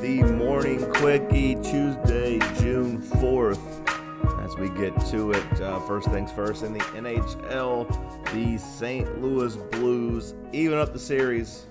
[0.00, 4.44] the Morning Quickie Tuesday, June 4th.
[4.44, 7.88] As we get to it, uh, first things first in the NHL,
[8.32, 9.20] the St.
[9.20, 11.66] Louis Blues even up the series.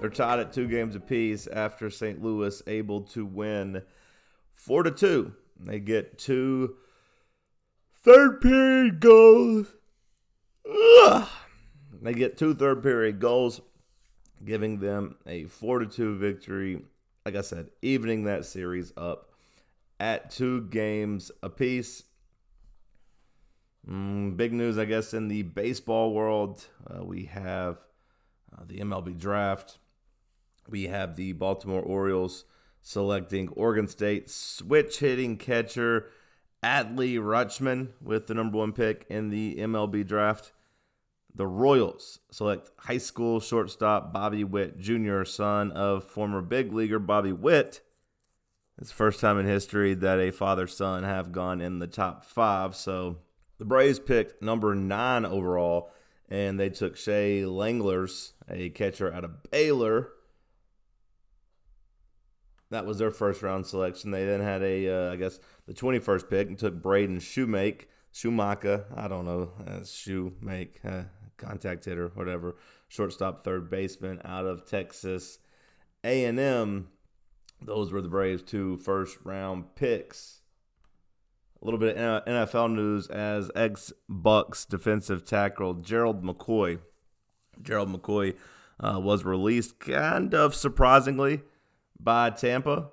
[0.00, 2.20] They're tied at two games apiece after St.
[2.20, 3.82] Louis able to win
[4.54, 5.32] 4 to 2.
[5.60, 6.76] They get two
[7.94, 9.68] third period goals.
[10.68, 11.28] Ugh.
[12.00, 13.60] They get two third period goals
[14.44, 16.82] giving them a 4 to 2 victory.
[17.24, 19.30] Like I said, evening that series up
[20.00, 22.02] at two games apiece.
[23.88, 26.66] Mm, big news, I guess, in the baseball world.
[26.86, 27.78] Uh, we have
[28.52, 29.78] uh, the MLB draft.
[30.68, 32.44] We have the Baltimore Orioles
[32.82, 36.10] selecting Oregon State switch hitting catcher
[36.62, 40.52] Adley Rutschman with the number one pick in the MLB draft.
[41.34, 47.32] The Royals select high school shortstop Bobby Witt Jr., son of former big leaguer Bobby
[47.32, 47.80] Witt.
[48.78, 52.24] It's the first time in history that a father son have gone in the top
[52.24, 52.74] five.
[52.76, 53.18] So
[53.58, 55.90] the Braves picked number nine overall,
[56.28, 60.10] and they took Shea Langeliers, a catcher out of Baylor.
[62.70, 64.10] That was their first round selection.
[64.10, 67.86] They then had a, uh, I guess, the 21st pick and took Braden Shewmake.
[68.14, 71.04] Shoemaker, I don't know, uh, uh,
[71.42, 72.56] contact hitter, whatever,
[72.88, 75.38] shortstop, third baseman out of Texas
[76.04, 76.88] A&M.
[77.60, 80.40] Those were the Braves' two first round picks.
[81.60, 86.80] A little bit of NFL news as ex Bucks defensive tackle Gerald McCoy.
[87.62, 88.34] Gerald McCoy
[88.80, 91.42] uh, was released kind of surprisingly
[92.00, 92.90] by Tampa.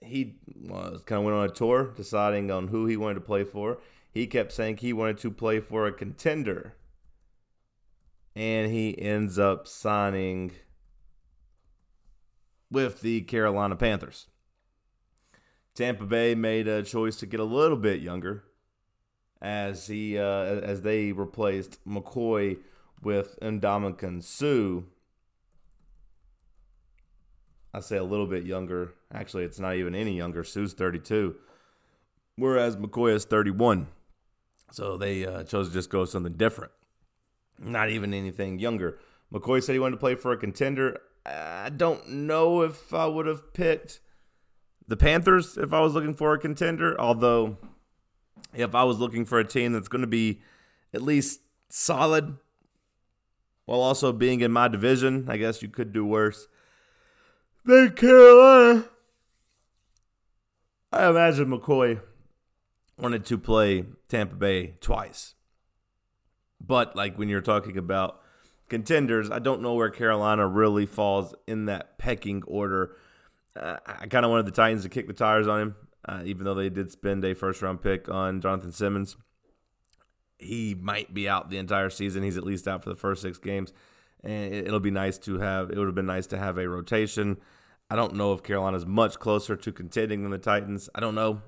[0.00, 3.44] He was kind of went on a tour deciding on who he wanted to play
[3.44, 3.78] for.
[4.10, 6.74] He kept saying he wanted to play for a contender
[8.34, 10.52] and he ends up signing
[12.70, 14.26] with the Carolina Panthers.
[15.74, 18.44] Tampa Bay made a choice to get a little bit younger
[19.40, 22.58] as he uh, as they replaced McCoy
[23.02, 24.84] with Ndamukong Suh.
[27.72, 28.94] I say a little bit younger.
[29.12, 30.42] Actually, it's not even any younger.
[30.42, 31.36] Suh's 32,
[32.36, 33.86] whereas McCoy is 31.
[34.72, 36.72] So they uh, chose to just go something different
[37.58, 38.98] not even anything younger.
[39.32, 40.98] McCoy said he wanted to play for a contender.
[41.26, 44.00] I don't know if I would have picked
[44.86, 47.58] the Panthers if I was looking for a contender, although
[48.54, 50.40] if I was looking for a team that's going to be
[50.94, 52.38] at least solid
[53.66, 56.48] while also being in my division, I guess you could do worse
[57.64, 58.88] than Carolina.
[60.90, 62.00] I imagine McCoy
[62.96, 65.34] wanted to play Tampa Bay twice.
[66.60, 68.20] But like when you're talking about
[68.68, 72.96] contenders, I don't know where Carolina really falls in that pecking order.
[73.56, 75.76] Uh, I kind of wanted the Titans to kick the tires on him,
[76.06, 79.16] uh, even though they did spend a first round pick on Jonathan Simmons.
[80.38, 82.22] He might be out the entire season.
[82.22, 83.72] He's at least out for the first six games,
[84.22, 85.70] and it'll be nice to have.
[85.70, 87.38] It would have been nice to have a rotation.
[87.90, 90.88] I don't know if Carolina's much closer to contending than the Titans.
[90.94, 91.42] I don't know.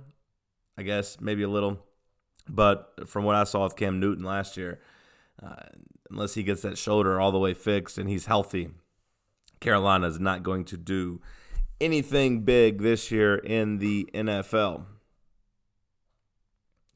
[0.76, 1.78] I guess maybe a little,
[2.48, 4.80] but from what I saw of Cam Newton last year,
[5.42, 5.54] uh,
[6.10, 8.70] unless he gets that shoulder all the way fixed and he's healthy,
[9.60, 11.20] Carolina is not going to do
[11.80, 14.84] anything big this year in the NFL.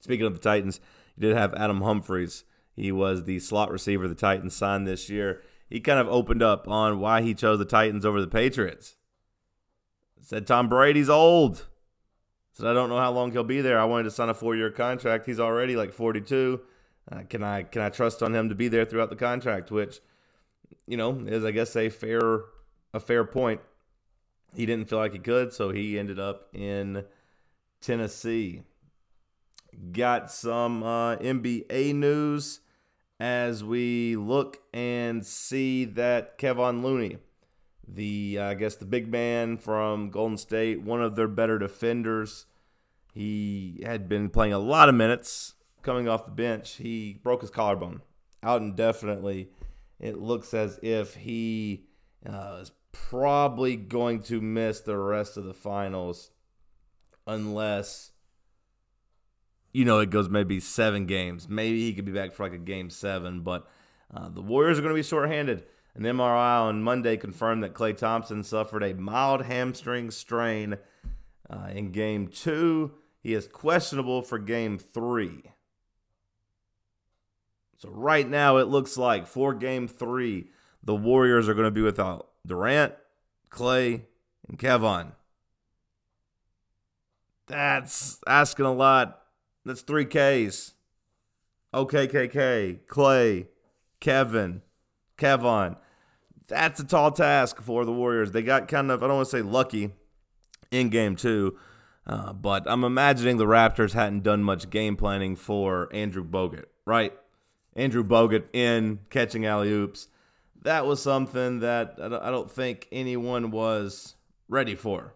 [0.01, 0.81] Speaking of the Titans,
[1.17, 2.45] you did have Adam Humphries.
[2.77, 5.43] He was the slot receiver the Titans signed this year.
[5.69, 8.97] He kind of opened up on why he chose the Titans over the Patriots.
[10.21, 11.67] Said Tom Brady's old.
[12.53, 13.79] Said I don't know how long he'll be there.
[13.79, 15.27] I wanted to sign a four year contract.
[15.27, 16.61] He's already like 42.
[17.11, 19.71] Uh, can I can I trust on him to be there throughout the contract?
[19.71, 20.01] Which,
[20.87, 22.45] you know, is I guess a fair
[22.93, 23.61] a fair point.
[24.55, 27.05] He didn't feel like he could, so he ended up in
[27.81, 28.63] Tennessee.
[29.93, 32.61] Got some uh, NBA news
[33.19, 37.19] as we look and see that Kevon Looney,
[37.87, 42.47] the I guess the big man from Golden State, one of their better defenders,
[43.13, 45.54] he had been playing a lot of minutes
[45.85, 48.03] coming off the bench, he broke his collarbone
[48.43, 49.51] out indefinitely.
[50.01, 51.85] It looks as if he
[52.27, 56.31] uh, is probably going to miss the rest of the finals
[57.27, 58.13] unless
[59.73, 61.49] you know it goes maybe seven games.
[61.49, 63.67] Maybe he could be back for like a game seven, but
[64.13, 65.65] uh, the Warriors are going to be shorthanded.
[65.95, 70.77] An MRI on Monday confirmed that Klay Thompson suffered a mild hamstring strain
[71.49, 72.93] uh, in game two.
[73.21, 75.45] He is questionable for game three.
[77.77, 80.47] So right now it looks like for game three,
[80.83, 82.95] the Warriors are going to be without Durant,
[83.51, 84.03] Klay,
[84.49, 85.13] and Kevon.
[87.47, 89.21] That's asking a lot.
[89.65, 90.75] That's three Ks.
[91.75, 93.47] OKKK, Klay,
[93.99, 94.63] Kevin,
[95.19, 95.77] Kevon.
[96.47, 98.31] That's a tall task for the Warriors.
[98.31, 99.91] They got kind of, I don't want to say lucky
[100.71, 101.59] in game two,
[102.07, 107.13] uh, but I'm imagining the Raptors hadn't done much game planning for Andrew Bogut, right?
[107.75, 110.09] Andrew Bogut in catching alley oops.
[110.63, 114.15] That was something that I don't think anyone was
[114.49, 115.15] ready for.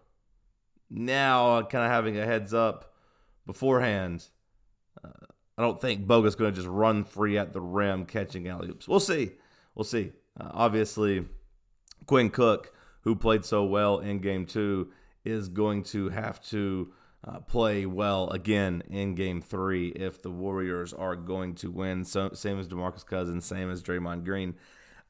[0.89, 2.93] Now, kind of having a heads up
[3.45, 4.25] beforehand,
[5.03, 5.09] uh,
[5.57, 8.87] I don't think Bogut's going to just run free at the rim catching alley oops.
[8.87, 9.31] We'll see.
[9.75, 10.11] We'll see.
[10.39, 11.25] Uh, obviously,
[12.05, 14.91] Quinn Cook, who played so well in game two,
[15.25, 20.93] is going to have to uh, play well again in game three if the Warriors
[20.93, 22.05] are going to win.
[22.05, 24.55] So, same as Demarcus Cousins, same as Draymond Green.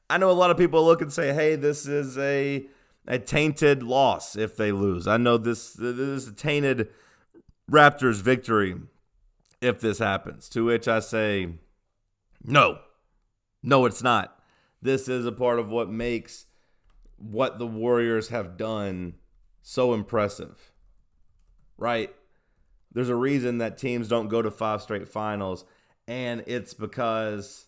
[0.08, 2.66] I know a lot of people look and say, hey, this is a
[3.06, 5.06] a tainted loss if they lose.
[5.06, 6.88] I know this, this is a tainted
[7.70, 8.76] Raptors victory
[9.60, 10.48] if this happens.
[10.50, 11.48] To which I say,
[12.44, 12.78] no,
[13.62, 14.38] no, it's not.
[14.82, 16.46] This is a part of what makes
[17.16, 19.14] what the Warriors have done
[19.62, 20.69] so impressive,
[21.80, 22.14] right?
[22.92, 25.64] There's a reason that teams don't go to five straight finals,
[26.06, 27.66] and it's because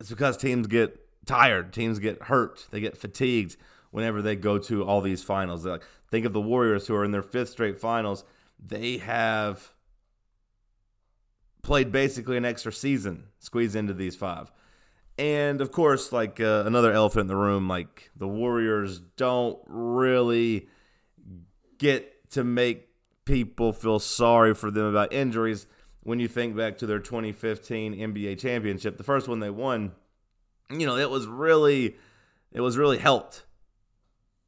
[0.00, 3.56] it's because teams get tired, teams get hurt, they get fatigued
[3.92, 5.64] whenever they go to all these finals.
[5.64, 8.24] Like think of the Warriors who are in their fifth straight finals
[8.58, 9.72] they have
[11.62, 14.52] played basically an extra season squeezed into these five.
[15.18, 20.68] And of course, like uh, another elephant in the room, like the Warriors don't really
[21.78, 22.88] get to make
[23.24, 25.66] people feel sorry for them about injuries
[26.06, 29.90] when you think back to their 2015 NBA championship, the first one they won,
[30.70, 31.96] you know, it was really
[32.52, 33.44] it was really helped,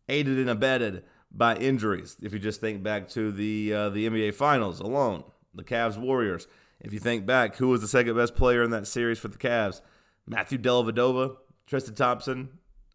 [0.09, 1.03] aided and abetted
[1.33, 2.17] by injuries.
[2.23, 6.47] If you just think back to the uh, the NBA Finals alone, the Cavs Warriors.
[6.81, 9.37] If you think back, who was the second best player in that series for the
[9.37, 9.81] Cavs?
[10.29, 12.51] Matthew Dellavedova, Tristan Thompson.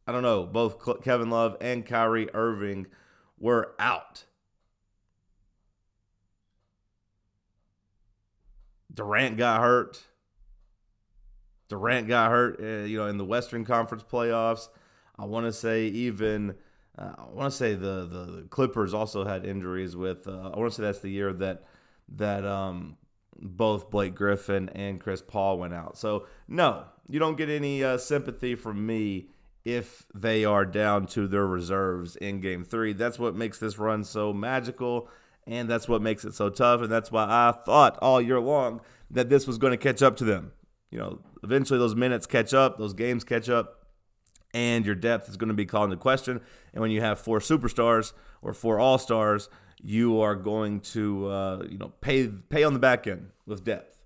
[0.08, 0.46] I don't know.
[0.46, 2.88] Both Kevin Love and Kyrie Irving
[3.44, 4.24] were out.
[8.94, 10.02] Durant got hurt.
[11.68, 14.70] Durant got hurt, uh, you know, in the Western Conference playoffs.
[15.20, 16.56] I want to say even
[16.98, 20.26] uh, I want to say the, the Clippers also had injuries with.
[20.26, 21.64] Uh, I want to say that's the year that
[22.16, 22.96] that um,
[23.36, 25.98] both Blake Griffin and Chris Paul went out.
[25.98, 29.28] So no, you don't get any uh, sympathy from me
[29.66, 32.94] if they are down to their reserves in Game Three.
[32.94, 35.10] That's what makes this run so magical,
[35.48, 36.82] and that's what makes it so tough.
[36.82, 40.18] And that's why I thought all year long that this was going to catch up
[40.18, 40.52] to them.
[40.92, 43.84] You know, eventually those minutes catch up, those games catch up
[44.54, 46.40] and your depth is going to be called into question.
[46.74, 49.50] And when you have four superstars or four all stars,
[49.82, 54.04] you are going to uh, you know pay pay on the back end with depth.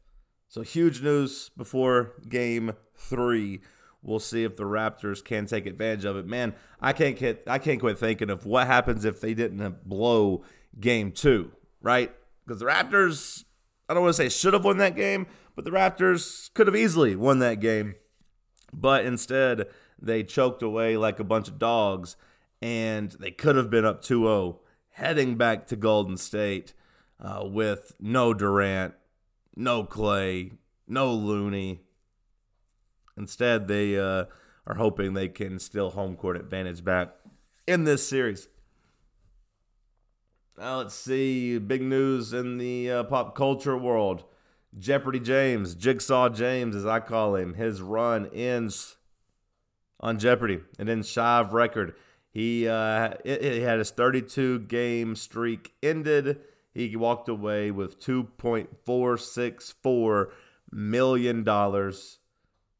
[0.48, 3.62] So huge news before game three.
[4.08, 6.26] We'll see if the Raptors can take advantage of it.
[6.26, 10.44] Man, I can't get I can't quit thinking of what happens if they didn't blow
[10.80, 12.16] game two, right?
[12.46, 13.44] Because the Raptors,
[13.90, 16.76] I don't want to say should have won that game, but the Raptors could have
[16.76, 17.96] easily won that game.
[18.72, 19.68] But instead,
[20.02, 22.16] they choked away like a bunch of dogs,
[22.62, 24.60] and they could have been up 2 0
[24.92, 26.74] heading back to Golden State
[27.20, 28.94] uh, with no Durant,
[29.54, 30.54] no Klay,
[30.88, 31.82] no Looney.
[33.18, 34.26] Instead, they uh,
[34.66, 37.10] are hoping they can still home court advantage back
[37.66, 38.48] in this series.
[40.58, 41.58] Now, let's see.
[41.60, 44.24] Big news in the uh, pop culture world.
[44.78, 48.98] Jeopardy James, Jigsaw James, as I call him, his run ends
[50.00, 50.60] on Jeopardy.
[50.78, 51.96] And then Shive record.
[52.30, 56.40] He uh, had his 32 game streak ended.
[56.74, 60.28] He walked away with 2.464
[60.72, 62.20] million dollars.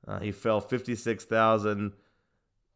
[0.08, 1.94] Uh, he fell 56,000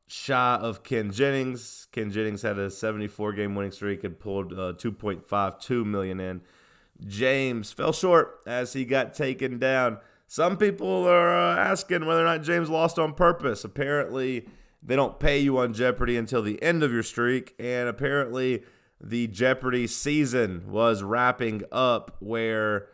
[0.08, 1.88] shy of Ken Jennings.
[1.92, 6.42] Ken Jennings had a 74 game winning streak and pulled uh, 2.52 million in.
[7.08, 9.98] James fell short as he got taken down.
[10.28, 13.64] Some people are uh, asking whether or not James lost on purpose.
[13.64, 14.48] Apparently,
[14.84, 18.64] they don't pay you on Jeopardy until the end of your streak, and apparently,
[19.00, 22.88] the Jeopardy season was wrapping up where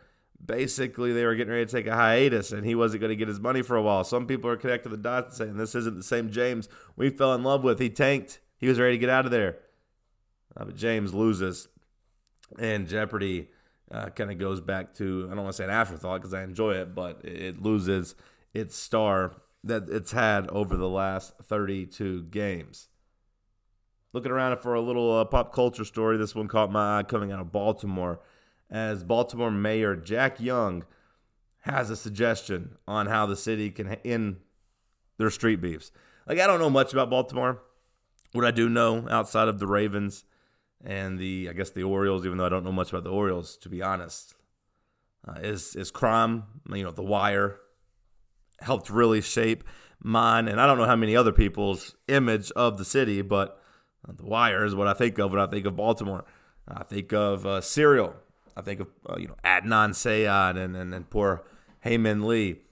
[0.44, 3.28] basically they were getting ready to take a hiatus and he wasn't going to get
[3.28, 4.04] his money for a while.
[4.04, 7.42] Some people are connecting the dots saying this isn't the same James we fell in
[7.42, 7.78] love with.
[7.78, 8.40] He tanked.
[8.56, 9.58] He was ready to get out of there.
[10.56, 11.68] Uh, but James loses.
[12.58, 13.48] And Jeopardy
[13.90, 16.42] uh, kind of goes back to I don't want to say an afterthought because I
[16.42, 18.14] enjoy it, but it loses
[18.54, 22.88] its star that it's had over the last 32 games.
[24.12, 26.16] looking around for a little uh, pop culture story.
[26.16, 28.20] This one caught my eye coming out of Baltimore
[28.70, 30.84] as Baltimore Mayor Jack Young
[31.60, 34.36] has a suggestion on how the city can end
[35.18, 35.90] their street beefs.
[36.26, 37.62] Like, I don't know much about Baltimore.
[38.32, 40.24] What I do know outside of the Ravens
[40.84, 43.56] and the, I guess, the Orioles, even though I don't know much about the Orioles,
[43.58, 44.34] to be honest,
[45.26, 46.44] uh, is is crime.
[46.72, 47.58] You know, The Wire
[48.60, 49.64] helped really shape
[50.02, 53.60] mine, and I don't know how many other people's image of the city, but
[54.06, 56.24] The Wire is what I think of when I think of Baltimore.
[56.68, 58.14] I think of uh, Serial.
[58.58, 61.44] I think of uh, you know Adnan Syed and, and and poor
[61.82, 62.62] Hae Min Lee.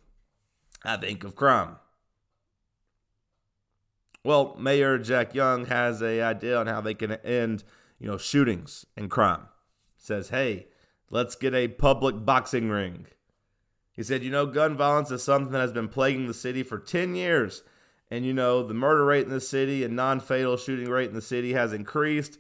[0.85, 1.77] I think of crime.
[4.25, 7.63] Well, Mayor Jack Young has a idea on how they can end,
[8.01, 9.47] you know, shootings and crime.
[9.97, 10.67] Says, "Hey,
[11.09, 13.07] let's get a public boxing ring."
[13.93, 16.81] He said, "You know, gun violence is something that has been plaguing the city for
[16.81, 17.63] 10 years,
[18.11, 21.23] and you know, the murder rate in the city and non-fatal shooting rate in the
[21.23, 22.39] city has increased.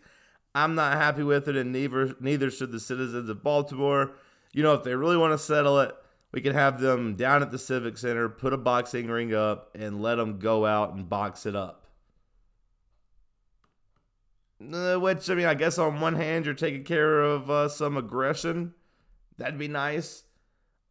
[0.57, 4.13] I'm not happy with it, and neither neither should the citizens of Baltimore.
[4.55, 5.95] You know, if they really want to settle it,
[6.33, 10.01] we can have them down at the Civic Center, put a boxing ring up, and
[10.01, 11.87] let them go out and box it up.
[14.73, 17.99] Uh, which, I mean, I guess on one hand, you're taking care of uh, some
[17.99, 18.73] aggression.
[19.37, 20.23] That'd be nice.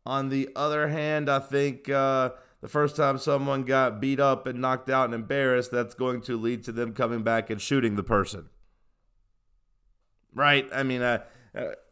[0.06, 2.30] On the other hand, I think uh,
[2.62, 6.38] the first time someone got beat up and knocked out and embarrassed, that's going to
[6.38, 8.50] lead to them coming back and shooting the person.
[10.36, 10.68] Right?
[10.72, 11.24] I mean, uh,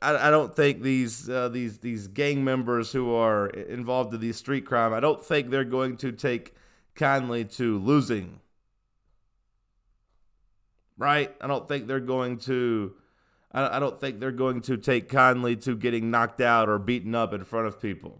[0.01, 4.37] I, I don't think these uh, these these gang members who are involved in these
[4.37, 6.53] street crime, I don't think they're going to take
[6.93, 8.41] kindly to losing.
[10.97, 11.33] Right?
[11.41, 12.93] I don't think they're going to.
[13.51, 17.15] I, I don't think they're going to take kindly to getting knocked out or beaten
[17.15, 18.19] up in front of people.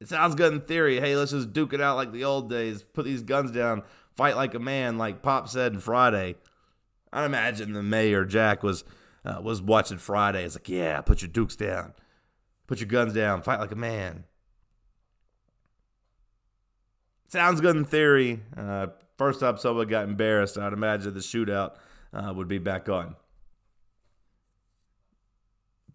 [0.00, 1.00] It sounds good in theory.
[1.00, 2.84] Hey, let's just duke it out like the old days.
[2.84, 3.82] Put these guns down.
[4.14, 6.36] Fight like a man, like Pop said Friday.
[7.12, 8.84] I imagine the mayor Jack was
[9.24, 10.44] uh, was watching Friday.
[10.44, 11.94] It's like, yeah, put your dukes down,
[12.66, 14.24] put your guns down, fight like a man.
[17.28, 18.40] Sounds good in theory.
[18.56, 18.88] Uh,
[19.18, 21.74] first someone got embarrassed, I'd imagine the shootout
[22.12, 23.16] uh, would be back on.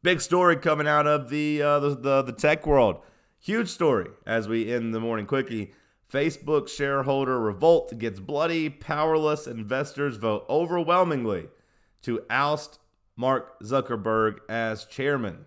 [0.03, 3.01] Big story coming out of the, uh, the, the the tech world.
[3.39, 5.73] Huge story as we end the morning quickie.
[6.13, 8.69] Facebook shareholder revolt gets bloody.
[8.69, 11.47] Powerless investors vote overwhelmingly
[12.03, 12.77] to oust
[13.15, 15.45] Mark Zuckerberg as chairman.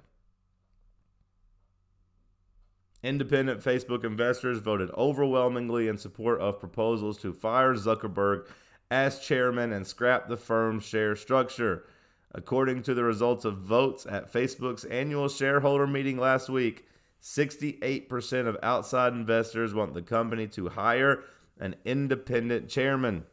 [3.00, 8.48] Independent Facebook investors voted overwhelmingly in support of proposals to fire Zuckerberg
[8.90, 11.84] as chairman and scrap the firm's share structure.
[12.32, 16.86] According to the results of votes at Facebook's annual shareholder meeting last week,
[17.22, 21.24] 68% of outside investors want the company to hire
[21.58, 23.24] an independent chairman.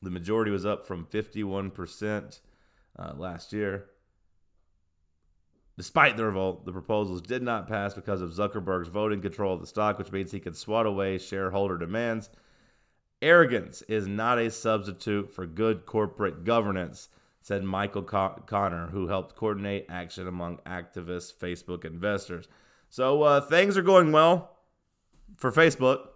[0.00, 2.40] The majority was up from 51%
[2.98, 3.86] uh, last year.
[5.78, 9.66] Despite the revolt, the proposals did not pass because of Zuckerberg's voting control of the
[9.66, 12.28] stock, which means he could swat away shareholder demands.
[13.22, 17.08] Arrogance is not a substitute for good corporate governance,
[17.40, 22.48] said Michael Connor, who helped coordinate action among activist Facebook investors.
[22.92, 24.50] So uh, things are going well
[25.38, 26.08] for Facebook.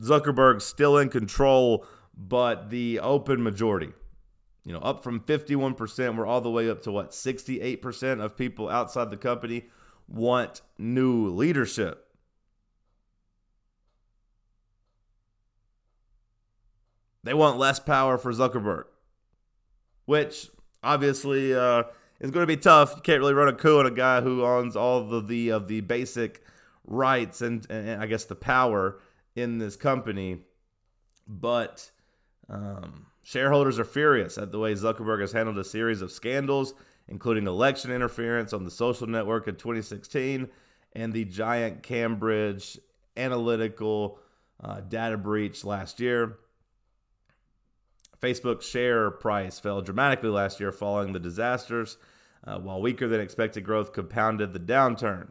[0.00, 1.84] Zuckerberg's still in control,
[2.16, 3.92] but the open majority
[4.64, 8.68] you know, up from 51%, we're all the way up to what, 68% of people
[8.68, 9.64] outside the company
[10.06, 12.06] want new leadership.
[17.24, 18.84] They want less power for Zuckerberg,
[20.04, 20.48] which
[20.80, 21.84] obviously uh,
[22.22, 22.94] is going to be tough.
[22.96, 25.68] You can't really run a coup on a guy who owns all of the of
[25.68, 26.42] the basic
[26.86, 28.98] rights and, and I guess the power
[29.36, 30.38] in this company.
[31.28, 31.90] But
[32.48, 36.74] um, Shareholders are furious at the way Zuckerberg has handled a series of scandals,
[37.06, 40.48] including election interference on the social network in 2016
[40.94, 42.78] and the giant Cambridge
[43.16, 44.16] Analytica
[44.62, 46.38] uh, data breach last year.
[48.22, 51.96] Facebook's share price fell dramatically last year following the disasters,
[52.44, 55.30] uh, while weaker than expected growth compounded the downturn.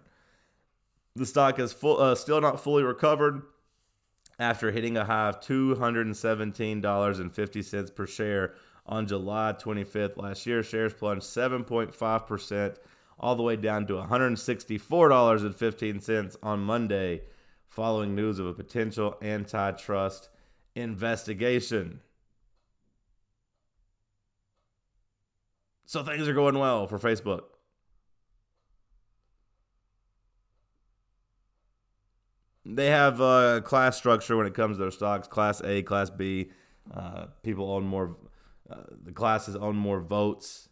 [1.16, 3.44] The stock is full, uh, still not fully recovered
[4.38, 8.54] after hitting a high of $217.50 per share
[8.86, 10.62] on July 25th last year.
[10.64, 12.76] Shares plunged 7.5%,
[13.20, 17.22] all the way down to $164.15 on Monday,
[17.68, 20.28] following news of a potential antitrust
[20.76, 22.02] investigation.
[25.92, 27.42] So things are going well for Facebook.
[32.64, 36.50] they have a class structure when it comes to their stocks class A, class B.
[36.96, 38.16] Uh, people own more,
[38.70, 40.70] uh, the classes own more votes.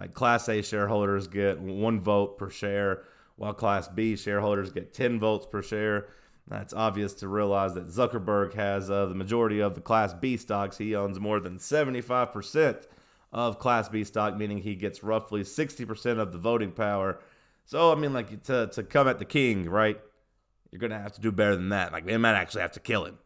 [0.00, 3.04] Like class A shareholders get one vote per share,
[3.36, 6.08] while class B shareholders get 10 votes per share.
[6.46, 10.76] That's obvious to realize that Zuckerberg has uh, the majority of the Class B stocks.
[10.76, 12.86] He owns more than 75%
[13.32, 17.18] of Class B stock, meaning he gets roughly 60% of the voting power.
[17.64, 19.98] So, I mean, like, to, to come at the king, right?
[20.70, 21.92] You're going to have to do better than that.
[21.92, 23.18] Like, they might actually have to kill him.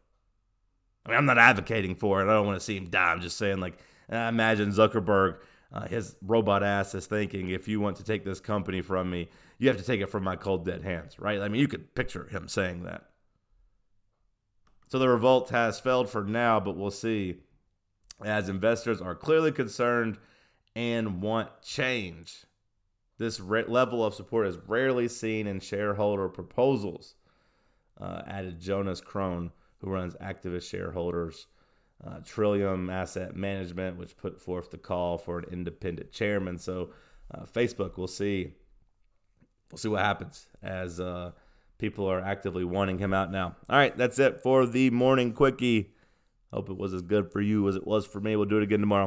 [1.05, 2.31] I mean, I'm not advocating for it.
[2.31, 3.11] I don't want to see him die.
[3.11, 5.39] I'm just saying, like, imagine Zuckerberg,
[5.73, 9.29] uh, his robot ass is thinking, if you want to take this company from me,
[9.59, 11.41] you have to take it from my cold, dead hands, right?
[11.41, 13.05] I mean, you could picture him saying that.
[14.89, 17.41] So the revolt has failed for now, but we'll see
[18.25, 20.19] as investors are clearly concerned
[20.75, 22.45] and want change.
[23.19, 27.17] This re- level of support is rarely seen in shareholder proposals,
[28.01, 31.47] uh, added Jonas Kron, who runs activist shareholders.
[32.05, 36.59] Uh, Trillium Asset Management, which put forth the call for an independent chairman.
[36.59, 36.91] So,
[37.35, 38.53] uh, Facebook, we'll see.
[39.71, 41.33] We'll see what happens as uh,
[41.79, 43.57] people are actively wanting him out now.
[43.69, 45.93] All right, that's it for the morning quickie.
[46.53, 48.35] Hope it was as good for you as it was for me.
[48.37, 49.07] We'll do it again tomorrow.